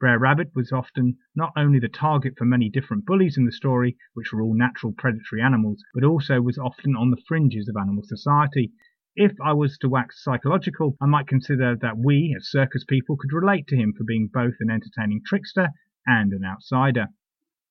Brer 0.00 0.18
Rabbit 0.18 0.54
was 0.54 0.72
often 0.72 1.18
not 1.36 1.52
only 1.56 1.78
the 1.78 1.86
target 1.86 2.32
for 2.38 2.46
many 2.46 2.70
different 2.70 3.04
bullies 3.04 3.36
in 3.36 3.44
the 3.44 3.52
story, 3.52 3.98
which 4.14 4.32
were 4.32 4.40
all 4.40 4.54
natural 4.54 4.94
predatory 4.94 5.42
animals, 5.42 5.84
but 5.92 6.04
also 6.04 6.40
was 6.40 6.56
often 6.56 6.96
on 6.96 7.10
the 7.10 7.20
fringes 7.28 7.68
of 7.68 7.76
animal 7.76 8.02
society. 8.02 8.72
If 9.14 9.38
I 9.42 9.52
was 9.52 9.76
to 9.76 9.90
wax 9.90 10.24
psychological, 10.24 10.96
I 11.02 11.06
might 11.06 11.26
consider 11.26 11.76
that 11.76 11.98
we, 11.98 12.34
as 12.34 12.50
circus 12.50 12.82
people, 12.82 13.18
could 13.18 13.34
relate 13.34 13.66
to 13.66 13.76
him 13.76 13.92
for 13.92 14.04
being 14.04 14.30
both 14.32 14.54
an 14.60 14.70
entertaining 14.70 15.20
trickster 15.26 15.68
and 16.06 16.32
an 16.32 16.46
outsider. 16.46 17.08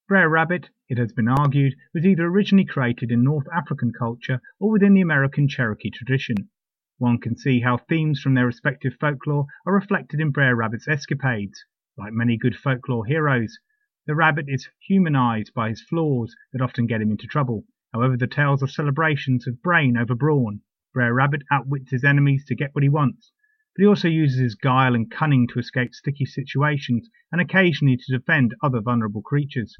Brer 0.07 0.29
Rabbit, 0.29 0.69
it 0.87 0.99
has 0.99 1.11
been 1.11 1.27
argued, 1.27 1.73
was 1.95 2.05
either 2.05 2.27
originally 2.27 2.65
created 2.65 3.11
in 3.11 3.23
North 3.23 3.47
African 3.51 3.91
culture 3.91 4.39
or 4.59 4.69
within 4.69 4.93
the 4.93 5.01
American 5.01 5.47
Cherokee 5.47 5.89
tradition. 5.89 6.51
One 6.99 7.17
can 7.17 7.35
see 7.35 7.61
how 7.61 7.77
themes 7.77 8.21
from 8.21 8.35
their 8.35 8.45
respective 8.45 8.93
folklore 8.99 9.47
are 9.65 9.73
reflected 9.73 10.19
in 10.19 10.29
Brer 10.29 10.55
Rabbit's 10.55 10.87
escapades. 10.87 11.65
Like 11.99 12.13
many 12.13 12.37
good 12.37 12.55
folklore 12.55 13.05
heroes, 13.05 13.59
the 14.07 14.15
rabbit 14.15 14.45
is 14.47 14.69
humanized 14.87 15.53
by 15.53 15.67
his 15.67 15.81
flaws 15.81 16.33
that 16.53 16.61
often 16.61 16.87
get 16.87 17.01
him 17.01 17.11
into 17.11 17.27
trouble. 17.27 17.65
However, 17.91 18.15
the 18.15 18.25
tales 18.25 18.63
are 18.63 18.67
celebrations 18.67 19.45
of 19.45 19.61
brain 19.61 19.97
over 19.97 20.15
brawn. 20.15 20.61
Brer 20.93 21.13
Rabbit 21.13 21.43
outwits 21.51 21.91
his 21.91 22.05
enemies 22.05 22.45
to 22.45 22.55
get 22.55 22.73
what 22.73 22.83
he 22.83 22.89
wants, 22.89 23.33
but 23.75 23.81
he 23.81 23.85
also 23.85 24.07
uses 24.07 24.39
his 24.39 24.55
guile 24.55 24.95
and 24.95 25.11
cunning 25.11 25.45
to 25.49 25.59
escape 25.59 25.93
sticky 25.93 26.23
situations 26.23 27.09
and 27.33 27.41
occasionally 27.41 27.97
to 27.97 28.17
defend 28.17 28.55
other 28.63 28.79
vulnerable 28.79 29.21
creatures. 29.21 29.75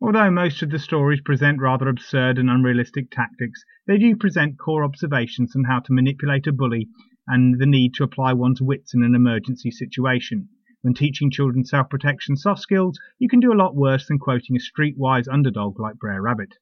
Although 0.00 0.30
most 0.30 0.62
of 0.62 0.70
the 0.70 0.78
stories 0.78 1.22
present 1.22 1.60
rather 1.60 1.88
absurd 1.88 2.38
and 2.38 2.48
unrealistic 2.48 3.10
tactics, 3.10 3.64
they 3.88 3.98
do 3.98 4.14
present 4.14 4.60
core 4.60 4.84
observations 4.84 5.56
on 5.56 5.64
how 5.64 5.80
to 5.80 5.92
manipulate 5.92 6.46
a 6.46 6.52
bully 6.52 6.88
and 7.26 7.58
the 7.58 7.66
need 7.66 7.94
to 7.94 8.04
apply 8.04 8.32
one's 8.32 8.62
wits 8.62 8.94
in 8.94 9.02
an 9.02 9.16
emergency 9.16 9.72
situation. 9.72 10.50
When 10.84 10.92
teaching 10.92 11.30
children 11.30 11.64
self-protection 11.64 12.36
soft 12.36 12.60
skills, 12.60 13.00
you 13.18 13.26
can 13.26 13.40
do 13.40 13.50
a 13.50 13.56
lot 13.56 13.74
worse 13.74 14.06
than 14.06 14.18
quoting 14.18 14.54
a 14.54 14.58
streetwise 14.58 15.26
underdog 15.32 15.80
like 15.80 15.98
Brer 15.98 16.20
Rabbit. 16.20 16.58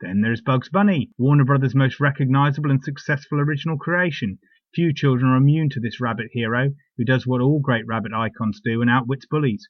Then 0.00 0.20
there's 0.20 0.40
Bugs 0.40 0.68
Bunny, 0.68 1.12
Warner 1.16 1.44
Brothers' 1.44 1.72
most 1.72 2.00
recognizable 2.00 2.72
and 2.72 2.82
successful 2.82 3.38
original 3.38 3.78
creation. 3.78 4.40
Few 4.74 4.92
children 4.92 5.30
are 5.30 5.36
immune 5.36 5.70
to 5.70 5.78
this 5.78 6.00
rabbit 6.00 6.30
hero, 6.32 6.74
who 6.96 7.04
does 7.04 7.24
what 7.24 7.40
all 7.40 7.60
great 7.60 7.86
rabbit 7.86 8.12
icons 8.12 8.60
do 8.60 8.82
and 8.82 8.90
outwits 8.90 9.26
bullies. 9.26 9.68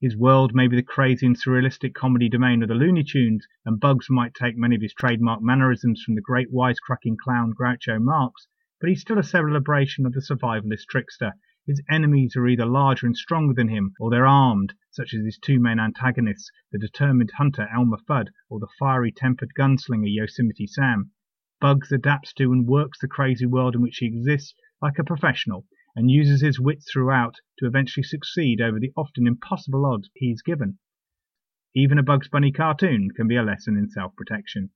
His 0.00 0.16
world 0.16 0.52
may 0.52 0.66
be 0.66 0.74
the 0.74 0.82
crazy 0.82 1.24
and 1.24 1.38
surrealistic 1.38 1.94
comedy 1.94 2.28
domain 2.28 2.64
of 2.64 2.68
the 2.68 2.74
Looney 2.74 3.04
Tunes, 3.04 3.46
and 3.64 3.78
Bugs 3.78 4.10
might 4.10 4.34
take 4.34 4.56
many 4.56 4.74
of 4.74 4.82
his 4.82 4.92
trademark 4.92 5.40
mannerisms 5.40 6.02
from 6.02 6.16
the 6.16 6.20
great 6.20 6.50
wisecracking 6.52 7.16
clown 7.22 7.52
Groucho 7.52 8.02
Marx, 8.02 8.48
but 8.80 8.88
he's 8.88 9.02
still 9.02 9.20
a 9.20 9.22
celebration 9.22 10.04
of 10.04 10.14
the 10.14 10.20
survivalist 10.20 10.86
trickster. 10.88 11.34
His 11.66 11.82
enemies 11.90 12.36
are 12.36 12.48
either 12.48 12.64
larger 12.64 13.06
and 13.06 13.14
stronger 13.14 13.52
than 13.52 13.68
him, 13.68 13.92
or 14.00 14.08
they're 14.08 14.26
armed, 14.26 14.72
such 14.90 15.12
as 15.12 15.26
his 15.26 15.36
two 15.36 15.60
main 15.60 15.78
antagonists, 15.78 16.50
the 16.72 16.78
determined 16.78 17.32
hunter 17.32 17.68
Elmer 17.70 17.98
Fudd, 17.98 18.30
or 18.48 18.58
the 18.58 18.68
fiery 18.78 19.12
tempered 19.12 19.52
gunslinger 19.54 20.08
Yosemite 20.08 20.66
Sam. 20.66 21.10
Bugs 21.60 21.92
adapts 21.92 22.32
to 22.32 22.50
and 22.50 22.66
works 22.66 22.98
the 22.98 23.08
crazy 23.08 23.44
world 23.44 23.74
in 23.74 23.82
which 23.82 23.98
he 23.98 24.06
exists 24.06 24.54
like 24.80 24.98
a 24.98 25.04
professional, 25.04 25.66
and 25.94 26.10
uses 26.10 26.40
his 26.40 26.58
wits 26.58 26.90
throughout 26.90 27.36
to 27.58 27.66
eventually 27.66 28.04
succeed 28.04 28.62
over 28.62 28.80
the 28.80 28.94
often 28.96 29.26
impossible 29.26 29.84
odds 29.84 30.08
he's 30.14 30.40
given. 30.40 30.78
Even 31.74 31.98
a 31.98 32.02
Bugs 32.02 32.28
Bunny 32.28 32.52
cartoon 32.52 33.10
can 33.10 33.28
be 33.28 33.36
a 33.36 33.42
lesson 33.42 33.76
in 33.76 33.90
self-protection. 33.90 34.70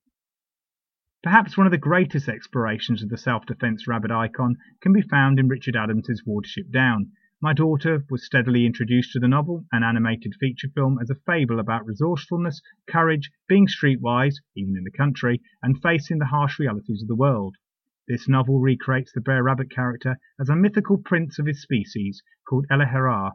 Perhaps 1.24 1.56
one 1.56 1.66
of 1.66 1.70
the 1.70 1.78
greatest 1.78 2.28
explorations 2.28 3.02
of 3.02 3.08
the 3.08 3.16
self-defense 3.16 3.88
rabbit 3.88 4.10
icon 4.10 4.56
can 4.82 4.92
be 4.92 5.00
found 5.00 5.38
in 5.38 5.48
Richard 5.48 5.74
Adams's 5.74 6.22
Watership 6.28 6.70
Down. 6.70 7.12
My 7.40 7.54
daughter 7.54 8.04
was 8.10 8.26
steadily 8.26 8.66
introduced 8.66 9.12
to 9.12 9.20
the 9.20 9.26
novel, 9.26 9.64
an 9.72 9.82
animated 9.82 10.34
feature 10.38 10.68
film, 10.74 10.98
as 11.00 11.08
a 11.08 11.14
fable 11.14 11.60
about 11.60 11.86
resourcefulness, 11.86 12.60
courage, 12.86 13.30
being 13.48 13.66
streetwise, 13.66 14.34
even 14.54 14.76
in 14.76 14.84
the 14.84 14.90
country, 14.90 15.40
and 15.62 15.80
facing 15.80 16.18
the 16.18 16.26
harsh 16.26 16.58
realities 16.58 17.00
of 17.00 17.08
the 17.08 17.16
world. 17.16 17.56
This 18.06 18.28
novel 18.28 18.60
recreates 18.60 19.10
the 19.10 19.22
Brer 19.22 19.42
Rabbit 19.42 19.70
character 19.70 20.18
as 20.38 20.50
a 20.50 20.56
mythical 20.56 20.98
prince 20.98 21.38
of 21.38 21.46
his 21.46 21.62
species 21.62 22.22
called 22.46 22.66
El-ahrairah, 22.70 23.32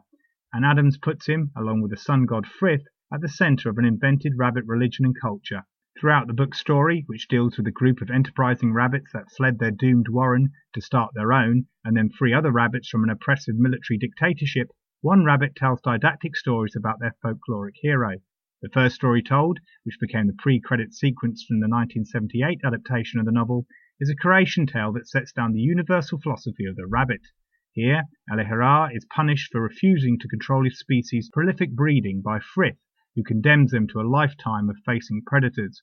and 0.52 0.64
Adams 0.64 0.96
puts 0.96 1.26
him, 1.26 1.50
along 1.56 1.82
with 1.82 1.90
the 1.90 1.96
sun 1.96 2.24
god 2.24 2.46
Frith, 2.46 2.84
at 3.12 3.20
the 3.20 3.28
center 3.28 3.68
of 3.68 3.78
an 3.78 3.84
invented 3.84 4.34
rabbit 4.36 4.62
religion 4.64 5.04
and 5.04 5.16
culture. 5.20 5.64
Throughout 6.00 6.28
the 6.28 6.32
book's 6.32 6.58
story, 6.58 7.04
which 7.08 7.28
deals 7.28 7.58
with 7.58 7.66
a 7.66 7.70
group 7.70 8.00
of 8.00 8.08
enterprising 8.08 8.72
rabbits 8.72 9.12
that 9.12 9.30
fled 9.36 9.58
their 9.58 9.70
doomed 9.70 10.08
warren 10.08 10.48
to 10.72 10.80
start 10.80 11.12
their 11.12 11.30
own 11.30 11.66
and 11.84 11.94
then 11.94 12.08
free 12.08 12.32
other 12.32 12.50
rabbits 12.50 12.88
from 12.88 13.04
an 13.04 13.10
oppressive 13.10 13.56
military 13.56 13.98
dictatorship, 13.98 14.70
one 15.02 15.26
rabbit 15.26 15.54
tells 15.54 15.82
didactic 15.82 16.36
stories 16.36 16.74
about 16.74 17.00
their 17.00 17.14
folkloric 17.22 17.74
hero. 17.82 18.16
The 18.62 18.70
first 18.70 18.94
story 18.94 19.22
told, 19.22 19.58
which 19.84 20.00
became 20.00 20.26
the 20.26 20.32
pre-credit 20.38 20.94
sequence 20.94 21.44
from 21.44 21.60
the 21.60 21.68
1978 21.68 22.62
adaptation 22.64 23.20
of 23.20 23.26
the 23.26 23.32
novel, 23.32 23.66
is 24.00 24.08
a 24.08 24.16
creation 24.16 24.64
tale 24.66 24.94
that 24.94 25.06
sets 25.06 25.32
down 25.32 25.52
the 25.52 25.60
universal 25.60 26.18
philosophy 26.18 26.64
of 26.64 26.76
the 26.76 26.86
rabbit. 26.86 27.26
Here, 27.72 28.04
El-ahrairah 28.30 28.96
is 28.96 29.04
punished 29.04 29.52
for 29.52 29.60
refusing 29.60 30.18
to 30.20 30.28
control 30.28 30.64
his 30.64 30.78
species' 30.78 31.28
prolific 31.30 31.72
breeding 31.72 32.22
by 32.22 32.40
Frith, 32.40 32.78
who 33.16 33.22
condemns 33.22 33.70
them 33.70 33.86
to 33.88 34.00
a 34.00 34.08
lifetime 34.08 34.70
of 34.70 34.78
facing 34.86 35.20
predators. 35.26 35.82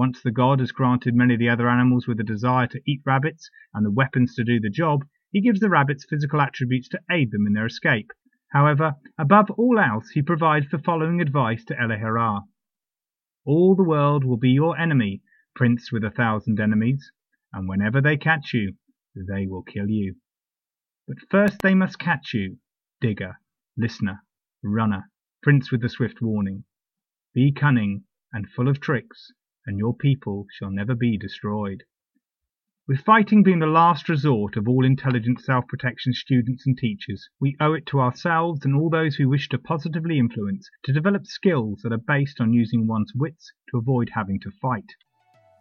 Once 0.00 0.22
the 0.22 0.30
god 0.30 0.60
has 0.60 0.72
granted 0.72 1.14
many 1.14 1.34
of 1.34 1.40
the 1.40 1.48
other 1.50 1.68
animals 1.68 2.06
with 2.06 2.18
a 2.18 2.24
desire 2.24 2.66
to 2.66 2.80
eat 2.86 3.02
rabbits 3.04 3.50
and 3.74 3.84
the 3.84 3.90
weapons 3.90 4.34
to 4.34 4.42
do 4.42 4.58
the 4.58 4.70
job, 4.70 5.04
he 5.30 5.42
gives 5.42 5.60
the 5.60 5.68
rabbits 5.68 6.06
physical 6.08 6.40
attributes 6.40 6.88
to 6.88 6.98
aid 7.10 7.30
them 7.30 7.46
in 7.46 7.52
their 7.52 7.66
escape. 7.66 8.10
However, 8.48 8.94
above 9.18 9.50
all 9.50 9.78
else, 9.78 10.08
he 10.08 10.22
provides 10.22 10.70
the 10.70 10.78
following 10.78 11.20
advice 11.20 11.66
to 11.66 11.78
El-ahrairah. 11.78 12.44
All 13.44 13.76
the 13.76 13.84
world 13.84 14.24
will 14.24 14.38
be 14.38 14.48
your 14.48 14.74
enemy, 14.78 15.20
prince 15.54 15.92
with 15.92 16.02
a 16.02 16.10
thousand 16.10 16.58
enemies 16.58 17.12
and 17.52 17.68
whenever 17.68 18.00
they 18.00 18.16
catch 18.16 18.54
you, 18.54 18.76
they 19.14 19.46
will 19.46 19.62
kill 19.62 19.90
you. 19.90 20.16
But 21.06 21.18
first 21.30 21.60
they 21.60 21.74
must 21.74 21.98
catch 21.98 22.32
you, 22.32 22.56
digger, 23.02 23.36
listener, 23.76 24.22
runner, 24.62 25.10
prince 25.42 25.70
with 25.70 25.82
the 25.82 25.90
swift 25.90 26.22
warning. 26.22 26.64
Be 27.34 27.52
cunning 27.52 28.04
and 28.32 28.48
full 28.48 28.66
of 28.66 28.80
tricks, 28.80 29.32
and 29.70 29.78
your 29.78 29.94
people 29.94 30.46
shall 30.50 30.68
never 30.68 30.96
be 30.96 31.16
destroyed. 31.16 31.84
With 32.88 33.04
fighting 33.04 33.44
being 33.44 33.60
the 33.60 33.66
last 33.66 34.08
resort 34.08 34.56
of 34.56 34.66
all 34.66 34.84
intelligent 34.84 35.40
self-protection 35.40 36.12
students 36.12 36.66
and 36.66 36.76
teachers, 36.76 37.28
we 37.40 37.56
owe 37.60 37.72
it 37.72 37.86
to 37.86 38.00
ourselves 38.00 38.64
and 38.64 38.74
all 38.74 38.90
those 38.90 39.14
who 39.14 39.28
wish 39.28 39.48
to 39.50 39.58
positively 39.58 40.18
influence 40.18 40.68
to 40.82 40.92
develop 40.92 41.24
skills 41.24 41.82
that 41.84 41.92
are 41.92 41.98
based 41.98 42.40
on 42.40 42.52
using 42.52 42.88
one's 42.88 43.12
wits 43.14 43.52
to 43.70 43.78
avoid 43.78 44.10
having 44.12 44.40
to 44.40 44.50
fight. 44.60 44.90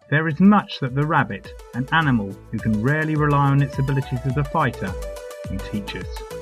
There 0.09 0.27
is 0.27 0.39
much 0.39 0.79
that 0.79 0.95
the 0.95 1.05
rabbit, 1.05 1.53
an 1.75 1.87
animal 1.91 2.31
who 2.51 2.57
can 2.57 2.81
rarely 2.81 3.15
rely 3.15 3.51
on 3.51 3.61
its 3.61 3.77
abilities 3.77 4.21
as 4.25 4.37
a 4.37 4.43
fighter, 4.43 4.91
can 5.45 5.59
teach 5.59 5.95
us. 5.95 6.38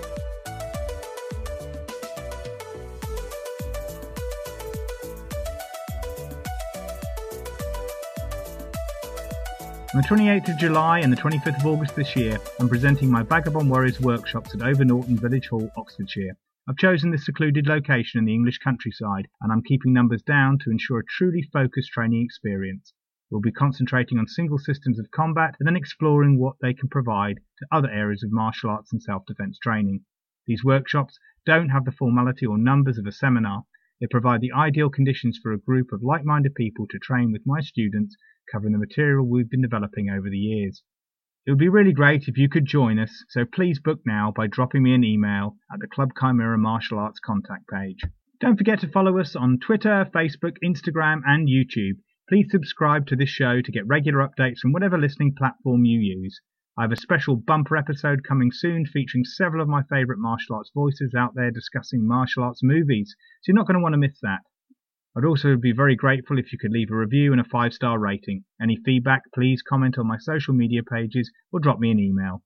On 9.98 10.04
the 10.04 10.10
28th 10.10 10.50
of 10.50 10.58
July 10.60 11.00
and 11.00 11.12
the 11.12 11.18
25th 11.18 11.60
of 11.60 11.66
August 11.66 11.96
this 11.96 12.16
year, 12.16 12.38
I'm 12.60 12.70
presenting 12.70 13.10
my 13.10 13.24
Vagabond 13.24 13.68
Warriors 13.68 14.00
workshops 14.00 14.54
at 14.54 14.62
Over 14.62 14.86
Norton 14.86 15.18
Village 15.18 15.48
Hall, 15.48 15.72
Oxfordshire. 15.76 16.38
I've 16.70 16.78
chosen 16.78 17.10
this 17.10 17.26
secluded 17.26 17.66
location 17.66 18.20
in 18.20 18.26
the 18.26 18.34
English 18.36 18.60
countryside, 18.60 19.28
and 19.42 19.52
I'm 19.52 19.64
keeping 19.64 19.94
numbers 19.94 20.22
down 20.22 20.60
to 20.60 20.70
ensure 20.70 21.00
a 21.00 21.04
truly 21.04 21.42
focused 21.42 21.90
training 21.90 22.24
experience. 22.24 22.94
We'll 23.32 23.42
be 23.42 23.52
concentrating 23.52 24.20
on 24.20 24.28
single 24.28 24.60
systems 24.60 25.00
of 25.00 25.10
combat 25.10 25.56
and 25.60 25.66
then 25.66 25.76
exploring 25.76 26.38
what 26.38 26.58
they 26.62 26.76
can 26.76 26.90
provide 26.90 27.40
to 27.58 27.68
other 27.72 27.90
areas 27.90 28.22
of 28.22 28.32
martial 28.32 28.70
arts 28.70 28.94
and 28.94 29.02
self-defense 29.02 29.58
training. 29.58 30.02
These 30.46 30.64
workshops 30.64 31.18
don't 31.44 31.70
have 31.70 31.86
the 31.86 31.92
formality 31.92 32.46
or 32.46 32.60
numbers 32.60 33.00
of 33.00 33.08
a 33.08 33.12
seminar. 33.12 33.64
They 34.00 34.06
provide 34.06 34.42
the 34.42 34.54
ideal 34.54 34.92
conditions 34.92 35.40
for 35.42 35.54
a 35.54 35.60
group 35.60 35.92
of 35.92 36.04
like 36.04 36.24
minded 36.24 36.54
people 36.54 36.86
to 36.92 37.00
train 37.00 37.32
with 37.32 37.48
my 37.48 37.62
students 37.62 38.16
covering 38.52 38.74
the 38.74 38.80
material 38.80 39.26
we've 39.26 39.50
been 39.50 39.62
developing 39.62 40.10
over 40.10 40.30
the 40.30 40.38
years. 40.38 40.84
It 41.46 41.52
would 41.52 41.60
be 41.60 41.70
really 41.70 41.94
great 41.94 42.28
if 42.28 42.38
you 42.38 42.50
could 42.50 42.66
join 42.66 43.00
us, 43.00 43.24
so 43.30 43.46
please 43.46 43.80
book 43.80 44.02
now 44.06 44.34
by 44.36 44.48
dropping 44.48 44.84
me 44.84 44.94
an 44.94 45.04
email 45.04 45.56
at 45.72 45.80
the 45.80 45.88
Clubb 45.88 46.12
Chimera 46.20 46.58
Martial 46.58 47.00
Arts 47.00 47.20
contact 47.20 47.70
page. 47.70 48.02
Don't 48.40 48.58
forget 48.58 48.82
to 48.82 48.88
follow 48.88 49.18
us 49.18 49.36
on 49.36 49.58
Twitter, 49.58 50.10
Facebook, 50.14 50.58
Instagram, 50.64 51.22
and 51.26 51.48
YouTube. 51.48 52.00
Please 52.30 52.52
subscribe 52.52 53.08
to 53.08 53.16
this 53.16 53.30
show 53.30 53.62
to 53.62 53.72
get 53.72 53.88
regular 53.88 54.28
updates 54.28 54.60
from 54.60 54.74
whatever 54.74 54.98
listening 54.98 55.34
platform 55.36 55.86
you 55.86 56.00
use. 56.00 56.42
I 56.78 56.84
have 56.84 56.92
a 56.92 56.98
special 56.98 57.38
bumper 57.38 57.78
episode 57.78 58.24
coming 58.24 58.52
soon 58.52 58.86
featuring 58.86 59.24
several 59.24 59.64
of 59.64 59.70
my 59.70 59.84
favourite 59.84 60.20
martial 60.20 60.58
arts 60.58 60.70
voices 60.76 61.16
out 61.16 61.34
there 61.34 61.50
discussing 61.50 62.06
martial 62.06 62.44
arts 62.44 62.62
movies, 62.62 63.16
so 63.42 63.50
you're 63.50 63.56
not 63.56 63.66
going 63.66 63.78
to 63.78 63.82
want 63.82 63.94
to 63.94 63.98
miss 63.98 64.20
that. 64.22 64.42
I'd 65.18 65.26
also 65.26 65.56
be 65.56 65.72
very 65.72 65.96
grateful 65.96 66.38
if 66.38 66.54
you 66.54 66.60
could 66.60 66.72
leave 66.72 66.92
a 66.92 66.96
review 66.96 67.32
and 67.32 67.42
a 67.42 67.44
five 67.44 67.74
star 67.74 67.98
rating. 67.98 68.44
Any 68.62 68.78
feedback, 68.86 69.24
please 69.34 69.64
comment 69.68 69.98
on 69.98 70.06
my 70.06 70.18
social 70.20 70.54
media 70.54 70.84
pages 70.84 71.32
or 71.52 71.60
drop 71.60 71.80
me 71.80 71.90
an 71.90 72.00
email. 72.00 72.44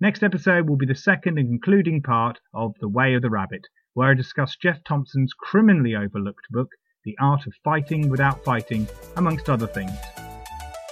Next 0.00 0.22
episode 0.22 0.68
will 0.68 0.76
be 0.76 0.86
the 0.86 0.94
second 0.94 1.36
and 1.36 1.48
concluding 1.48 2.00
part 2.00 2.38
of 2.54 2.74
The 2.80 2.88
Way 2.88 3.14
of 3.14 3.22
the 3.22 3.30
Rabbit, 3.30 3.66
where 3.94 4.10
I 4.10 4.14
discuss 4.14 4.56
Geoff 4.56 4.78
Thompson's 4.86 5.32
criminally 5.34 5.96
overlooked 5.96 6.46
book, 6.50 6.68
The 7.04 7.16
Art 7.20 7.46
of 7.46 7.54
Fighting 7.64 8.08
Without 8.08 8.44
Fighting, 8.44 8.86
amongst 9.16 9.50
other 9.50 9.66
things. 9.66 9.92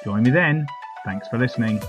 Join 0.05 0.25
me 0.25 0.31
then. 0.31 0.67
Thanks 1.05 1.28
for 1.28 1.38
listening. 1.38 1.81